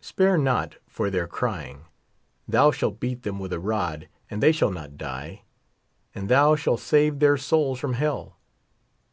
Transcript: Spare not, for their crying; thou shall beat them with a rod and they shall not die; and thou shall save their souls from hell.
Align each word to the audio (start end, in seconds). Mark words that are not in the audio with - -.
Spare 0.00 0.36
not, 0.36 0.78
for 0.88 1.10
their 1.10 1.28
crying; 1.28 1.84
thou 2.48 2.72
shall 2.72 2.90
beat 2.90 3.22
them 3.22 3.38
with 3.38 3.52
a 3.52 3.60
rod 3.60 4.08
and 4.28 4.42
they 4.42 4.50
shall 4.50 4.72
not 4.72 4.96
die; 4.98 5.42
and 6.12 6.28
thou 6.28 6.56
shall 6.56 6.76
save 6.76 7.20
their 7.20 7.36
souls 7.36 7.78
from 7.78 7.92
hell. 7.94 8.36